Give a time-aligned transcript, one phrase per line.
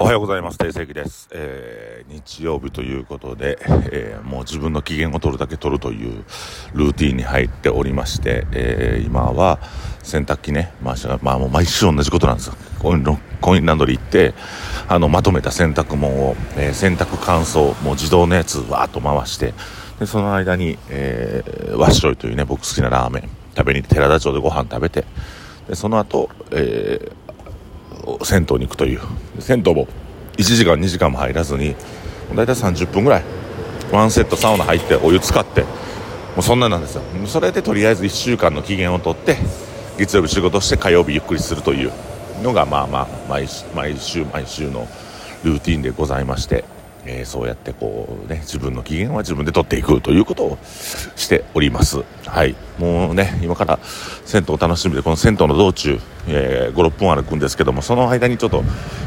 [0.00, 0.58] おはようございます。
[0.58, 1.28] 定石です。
[1.30, 3.58] えー、日曜日ということで、
[3.92, 6.24] えー、もう自分の機嫌を取るだけ取るという
[6.74, 9.60] ルーティンに入っておりまして、えー、今は
[10.02, 12.54] 洗濯機ね、まあ、まあ、もう毎週同じことなんですよ。
[12.80, 13.04] コイン
[13.40, 14.34] コインランドリー行って、
[14.88, 19.54] あの、まとめた洗濯物を、えー、洗濯乾燥、もう自動のやつわーっと回して、
[20.00, 25.04] で、その間に、えー、ワッショイというね、僕好きなラーメン食べに行って寺田町でご飯食べて、
[25.68, 27.23] で、その後、えー、
[28.22, 29.00] 銭湯に行くという。
[29.38, 29.86] 銭湯も
[30.36, 31.74] 1時間2時間も入らずに
[32.34, 33.24] 大体30分ぐらい。
[33.92, 35.62] ワンセットサウナ入ってお湯使って。
[35.62, 35.68] も
[36.40, 37.02] うそんななんですよ。
[37.26, 39.36] それでとりあえず1週間の期限を取って
[39.98, 41.92] 月曜日仕事して火曜日ゆっくりするという
[42.42, 44.88] のがまあまあ毎週毎週の
[45.44, 46.73] ルーティンでございまして。
[47.06, 52.02] えー、そうやってこうね、自分の機嫌は自分で取っていくということをしております。
[52.26, 52.54] はい。
[52.78, 53.78] もうね、今から
[54.24, 55.98] 銭湯を楽しみで、この銭湯の道中、
[56.28, 58.62] えー、5、6分歩くんですけども、その間にちょっと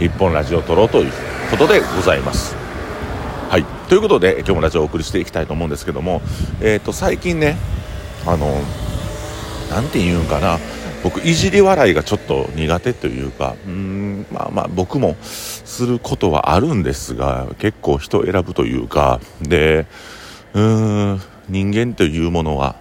[0.00, 1.12] 一本ラジオを撮ろうという
[1.50, 2.54] ことでございます。
[3.48, 3.64] はい。
[3.88, 6.22] ということで、今日もラジオをお送りしていきたいと思うんですけども、
[6.60, 7.56] え、ー、と、最近ね、
[8.26, 8.62] あの、
[9.70, 10.58] なんて言うんかな、
[11.02, 19.86] 僕いじり笑いがちょっと苦手というかうんまあまあ僕もすることはあるんですが結構人選ぶというかで
[20.54, 22.76] うん人間というものは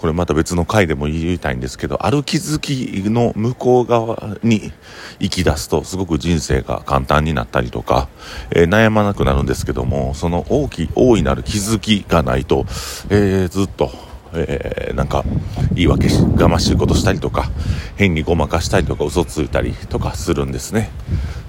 [0.00, 4.72] これまた別の回でも言いたいんですけど、ある気づきの向こう側に
[5.18, 8.08] 行き出すと、すごく人生が簡単になったりとか、
[8.50, 12.64] えー、悩まなくなるんですけども、その大きい、大いなる気づきがないと、
[13.10, 13.90] えー、ずっと
[14.34, 15.24] えー、なんか
[15.72, 17.50] 言い訳がましいことしたりとか
[17.96, 20.90] 変にごまかしたりとか嘘ついたりとかするんですね。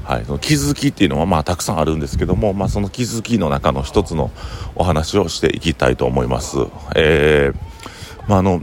[0.03, 4.31] はい、その気づきっていうのはまあたくさんあるんですけども、まあ、その気づきの中の一つの
[4.75, 6.57] お話をしていきたいと思います。
[6.95, 8.61] えー、まあ、あの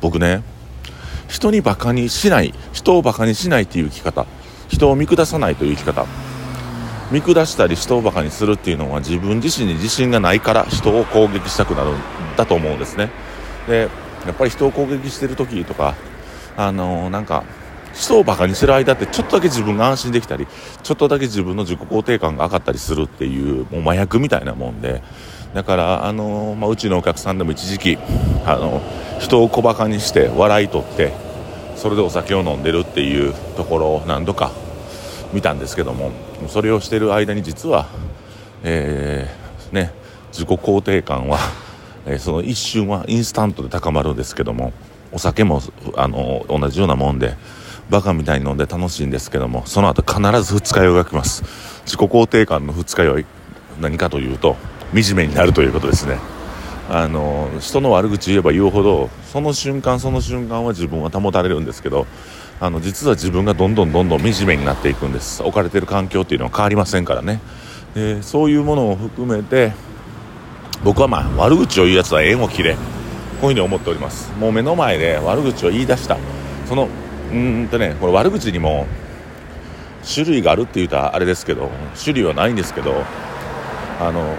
[0.00, 0.42] 僕ね
[1.28, 4.26] 人にバカにしない人をバカにしないっていう生き方
[4.68, 6.06] 人を見下さないという生き方
[7.10, 11.96] 見下したり人をバカにするっていうのは自分自身に自信がないから人を攻撃したくなるん
[12.36, 13.10] だと思うんですね。
[13.66, 13.88] で
[14.26, 15.94] やっぱり人を攻撃してる時とか
[16.56, 17.42] あのー、なんか
[17.94, 20.46] 人をバカにしてる間ってちょっとだけ自分が安心できたり
[20.82, 25.02] ちょっとだけ自分の自己肯定感が上がったりするっていうもう麻薬みたいなもんで。
[25.52, 27.98] だからあのー、まあ、うちのお客さんでも一時期
[28.46, 28.80] あの
[29.18, 31.12] 人を小バカにして笑い取って
[31.74, 34.52] それでお酒を飲んでるっていうところを何度か
[35.32, 36.29] 見たんですけども。
[36.48, 37.88] それをしている間に実は、
[38.62, 39.92] えー、ね、
[40.32, 41.38] 自己肯定感は、
[42.06, 44.72] えー、その一瞬はインスタントで高まるんですけども
[45.12, 45.62] お酒も
[45.96, 47.36] あの同じようなもんで
[47.90, 51.42] バカみたいに飲んで楽しいんですけどもその後必ず二日酔いが来ます。
[51.84, 53.26] 自己肯定感の二日酔い
[53.80, 54.56] 何かというと
[54.94, 56.18] 惨めになるということですね。
[56.88, 62.06] あの人の悪口言えば言うほどその瞬間その瞬間は自分は保たれるんですけど
[62.62, 65.42] あの実は自分がどんどんどんどん惨めになっていくんです。
[65.42, 67.40] 置かれてる環境っていうのは変わりませんからね。
[67.94, 69.72] でそういうものを含めて
[70.84, 74.30] 僕はまあ悪口を言うやつは縁を切れこういうふうに思っております。
[74.38, 76.18] もう目の前で悪口を言い出した。
[76.68, 76.88] その
[77.32, 78.86] うんとねこれ悪口にも
[80.12, 83.04] 種類があるって言うたらあれですけど種類はないんですけど
[84.00, 84.36] あの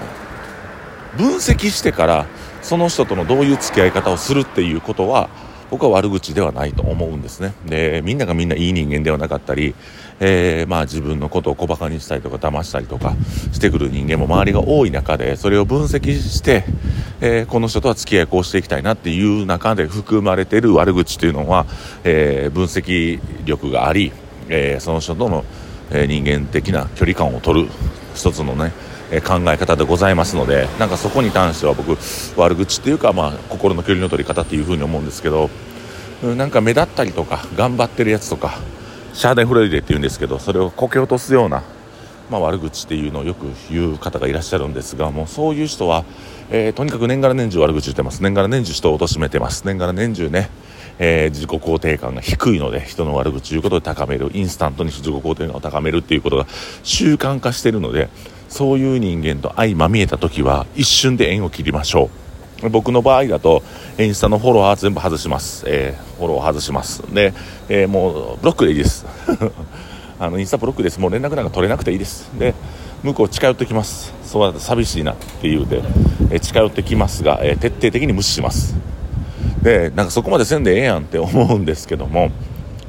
[1.17, 2.25] 分析してから
[2.61, 5.29] その人とのどういう付き合い方をするっていうことは
[5.71, 7.53] 僕は悪口ではないと思うんですね。
[7.65, 9.73] でみんながみんないい人間ではなかったり、
[10.19, 13.15] えー、まあ自分のことを小バカにしたりとか騙したりとか
[13.53, 16.65] してくる人間も周りが多い中でそれを分析して、
[17.21, 21.65] えー、この人とは付き合いこうしていきたいなっていう中で含まれてる悪口というのは、
[22.03, 24.11] えー、分析力があり、
[24.49, 25.45] えその人との、
[25.91, 27.69] 人間的な距離感を取る
[28.15, 28.71] 一つのね
[29.19, 31.97] 考え方でございますのでなんかそこに関しては僕
[32.39, 35.49] 悪口っていうか、まあ、心の距離の取り方っていうふうに思うんですけど
[36.23, 38.59] なんか目立ったりとか頑張ってるやつとか
[39.13, 41.63] シャーデンフレイデっていうんですけどそれをこけ落とすような、
[42.29, 46.05] まあ、悪口っていうのをよく言う方がいらっしゃるんですがもうそういう人は、
[46.49, 48.21] えー、とにかく年がら年中悪口言ってます。
[48.21, 49.63] 年がら年中人を貶めてます。
[49.65, 50.49] 年がら年中ね
[51.03, 54.29] えー、自己肯定感が低いので人の悪口を言うことで高める。
[54.33, 56.45] インスタントに自己肯定感を高めるっていうことが
[56.83, 58.07] 習慣化してるので
[58.51, 62.09] そういう人間と相まみえた時は一瞬で縁を切りましょ
[62.61, 62.69] う。
[62.69, 63.63] 僕の場合だと
[63.97, 67.01] インスタのフォロワー全部外します、えー、フォロー外します。
[67.13, 67.33] で、
[67.69, 69.05] えー、もうブロックでいいです。
[70.19, 70.99] あのインスタブロックです。
[70.99, 72.29] もう連絡なんか取れなくていいです。
[72.37, 72.53] で
[73.03, 74.13] 向こう近寄ってきます。
[74.25, 75.81] そうだと寂しいなって言うて、
[76.29, 78.75] えー、近寄ってきますが、え徹底的に無視します。
[79.61, 82.31] でなんかそこまでせんでええやんって思うんですけども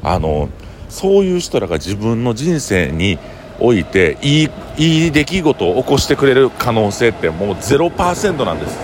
[0.03, 0.49] あの
[0.89, 3.19] そういう人らが自分の人生に
[3.61, 8.79] おいていいいい出来事を起こしてくれる可能性ってもう0%なんです。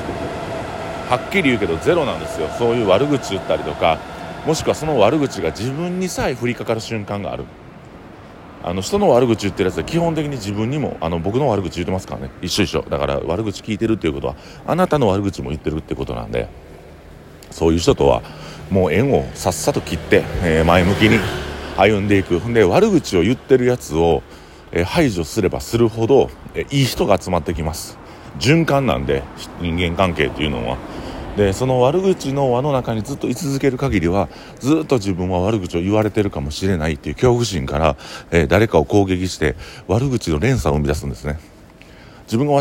[1.09, 2.49] はっきり言うけどゼロなんですよ。
[2.59, 3.99] そういう悪口言ったりとか
[4.47, 7.45] もしくはその悪口が自分にさえ降りかかる瞬間がある。
[8.63, 12.31] あの人の悪口言ってるやつは基本的に自分にもあの僕の悪口言ってますからね。
[12.43, 12.83] 一緒一緒。
[12.83, 14.37] だから悪口聞いてるっていうことは
[14.67, 16.49] あなたの悪口も言ってるってことなんで。
[17.51, 18.23] そういう人とは
[18.71, 21.19] もう縁をさっさと切って、えー、前向きに
[21.77, 22.41] 歩んでいく。
[22.53, 24.23] で悪口を言ってるやつを、
[24.73, 27.99] え、排除すればするほど、え、いい人が集まってきます。
[28.39, 29.23] 循環なんで
[29.61, 30.77] 人間関係っていうのは。
[31.37, 34.29] でその悪口の輪の中にずっと居続ける限りは
[34.59, 37.97] ずっと自分は悪口を言われてるかもしれないっていう恐怖心から、
[38.33, 39.55] えー、誰かを攻撃して
[39.87, 41.39] 悪口の連鎖を生み出すんですね。
[42.25, 42.61] 自分が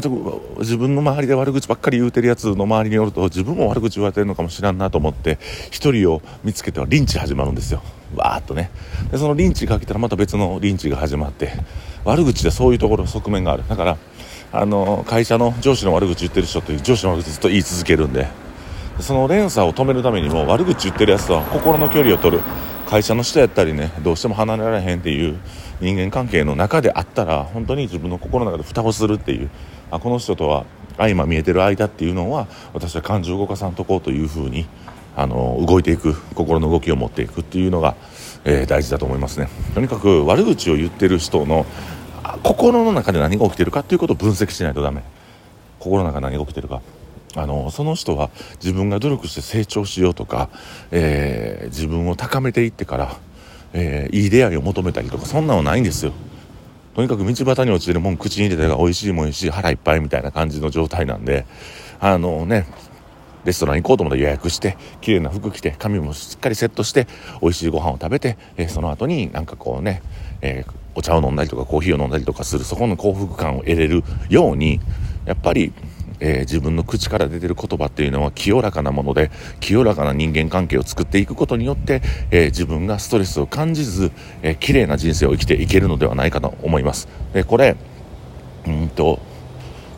[0.59, 5.39] 自分の周りで悪口ばっかり言うてるやつの周りによると自分も悪口言われてるのかもしれんなと思って
[5.71, 7.81] 1人を見つけてはリンチ始まるんですよ。
[8.15, 8.69] わーっとね。
[9.11, 11.51] でそのリンチが来たらまた別のリンチが始まって
[12.07, 13.63] 悪口でそういうところ側面がある。
[13.67, 13.97] だから
[14.53, 18.27] あの会社の上司の悪口言ってる人って上司の悪口ずっと言い続けるんで。
[18.99, 22.43] その連鎖を止めるためにも悪口言ってるやつとは心の距離を取る。
[22.87, 25.37] 会社の人やったりねどうしても離れられへんっていう
[25.81, 29.49] 人間関係の中であったら本当に自分の心の中で蓋をするっていう
[29.91, 30.65] あこの人とは
[30.97, 34.65] 相ま見えてる間っていうのは私は感情を動かさんとこうというふうに
[35.17, 37.95] あの動いていく心の動きを持っていくっていうのが、
[38.45, 39.49] えー、大事だと思いますね。
[39.73, 41.65] とにかく悪口を言ってる人の
[42.37, 45.03] 心の中で何が起きてるかっていうことを分析しないとダメ。
[45.79, 46.81] 心の中で何が起きてるか。
[47.35, 48.31] あのその人は
[48.63, 50.49] 自分が努力して成長しようとか、
[50.91, 53.15] えー、自分を高めていってから、
[53.73, 56.13] えー、いい出会いを求めたりとかそんなのないんですよ。
[56.95, 61.45] とにかく道端に落ちてるもん口に入れたら美味しいもんいいし腹いっぱいみたいな感じの状態なんで
[61.99, 62.65] あのね
[63.47, 67.07] レストラン行こうと思ったら予約して綺麗な服着て髪もしっかりセットして
[67.41, 70.01] 美味しいご飯を食べて、えー、その後になんかこうね、
[70.41, 74.81] えー、お茶を飲んだりとかコーヒーを飲んだりとかするそこの幸福感を得れるように
[75.25, 75.73] やっぱり
[76.19, 79.29] えー、自分の口から出てる言葉っていうのは清らかなもので
[79.59, 82.01] 清らかな人間関係を作っていくことによって、
[82.31, 84.11] えー、自分がストレスを感じず、
[84.41, 87.07] えー、綺麗な人生を生きていけるのではないかと思います。
[87.33, 87.75] でこれ
[88.65, 89.19] うんと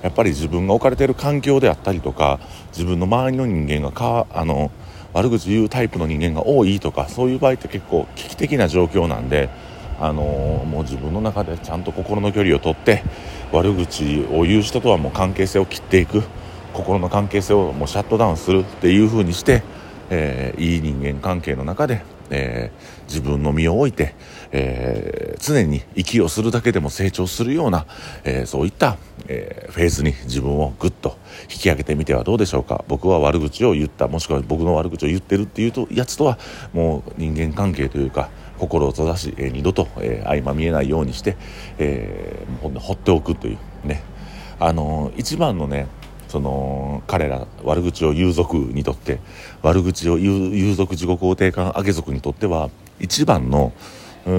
[0.01, 2.39] やっぱり自分が置かれている環境であったりとか
[2.71, 4.71] 自分の周りの人間がかあの
[5.13, 9.49] 悪口言うタイプの人間が多いとかそういう場合って結構危機的な状況なんで
[9.99, 13.03] あのもう自分の中でちゃんと心の距離をとって
[13.51, 16.23] 悪口を言う人とはもう関係性を切っていく
[16.73, 19.63] 心の関係性をもうシャットダウンするっていう風にして、
[20.09, 24.15] えー、いい人間関係の中で、えー、自分の身を置いて、
[24.51, 27.85] えー、常に息をするだけでも成長するような、
[28.23, 28.97] えそういった、
[29.27, 32.83] えフェーズに自分をぐっと引き上げてみてはどうでしょうか。
[32.87, 34.07] 僕は悪口を言った。
[34.07, 36.37] もしくは僕の悪口を言ってるっていうとやつとは
[36.73, 41.37] もう人間関係というか心を閉ざし、え、二度と、えー、相ま見えないようにして、
[41.77, 44.03] えー、放っておくというね。
[44.61, 45.87] あのー、一番のね
[46.29, 49.19] その彼ら悪口を言う族にとって
[49.63, 53.73] 悪口を言う有族自己肯定感上げ族にとっては一番の
[54.25, 54.31] う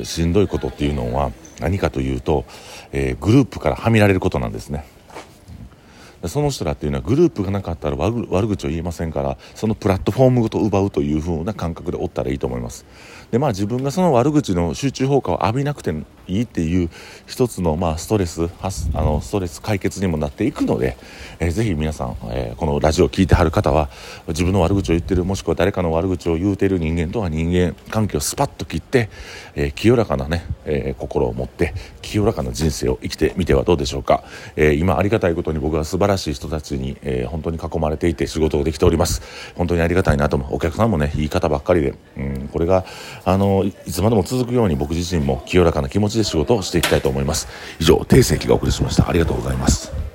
[0.00, 1.30] んしんどいことっていうのは
[1.60, 2.44] 何かというと、
[2.90, 4.86] えー、グループからはみられることなんですね。
[6.24, 12.84] その人らっていうのはグループがなかったら悪口を言えませんからそのプラットフォームごと奪うという風な感覚でおったらいいと思います
[13.30, 15.94] でまあ自分がその悪口の集中放火を浴びなくて
[16.28, 16.90] いいっていう
[17.26, 18.70] 一つのまあストレスあ
[19.02, 20.96] のストレス解決にもなっていくので、
[21.38, 23.88] えー、ぜひ皆さん、えー、このラジオを聴いてはる方は
[24.28, 29.08] 自分の悪口を言ってるもしくは誰かの悪口を言うてる人間とは人間関係をスパッと切って、
[29.54, 34.24] えー、清らかなね、えー、心を持って清らかな人生を生きてみてはどうでしょうか、
[34.56, 39.22] えー、今ありがたいことに僕は素晴らしい人たちに、えー、本当に囲まれていて仕事をできております。
[39.54, 42.84] 本当にありがたいなと思うお客さんもね言い方ばっかりで、うん、これが
[43.28, 47.48] あのいつまでも続くように僕自身も清らかな気持ちで仕事をしていきたいと思います。
[47.80, 49.08] 以上定石がお送りしました。
[49.08, 50.05] ありがとうございます。